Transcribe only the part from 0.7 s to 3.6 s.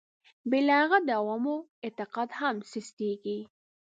هغه د عوامو اعتقاد هم سستېږي.